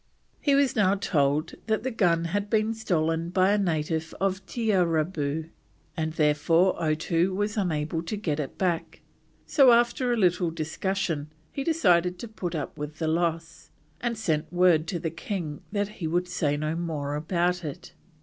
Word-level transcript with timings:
He 0.41 0.55
was 0.55 0.75
now 0.75 0.95
told 0.95 1.53
that 1.67 1.83
the 1.83 1.91
gun 1.91 2.25
had 2.25 2.49
been 2.49 2.73
stolen 2.73 3.29
by 3.29 3.51
a 3.51 3.57
native 3.59 4.15
of 4.19 4.43
Tiarabou, 4.47 5.49
and 5.95 6.13
therefore 6.13 6.75
Otoo 6.83 7.35
was 7.35 7.55
unable 7.55 8.01
to 8.01 8.17
get 8.17 8.39
it 8.39 8.57
back, 8.57 9.01
so 9.45 9.71
after 9.71 10.11
a 10.11 10.17
little 10.17 10.49
discussion 10.49 11.31
he 11.51 11.63
decided 11.63 12.17
to 12.17 12.27
put 12.27 12.55
up 12.55 12.75
with 12.79 12.97
the 12.97 13.07
loss, 13.07 13.69
and 13.99 14.17
sent 14.17 14.51
word 14.51 14.87
to 14.87 14.97
the 14.97 15.11
king 15.11 15.61
that 15.71 15.89
he 15.89 16.07
would 16.07 16.27
say 16.27 16.57
no 16.57 16.75
more 16.75 17.13
about 17.15 17.63
it. 17.63 17.93